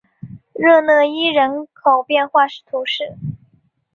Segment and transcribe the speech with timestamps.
[0.55, 3.17] 热讷伊人口变化图示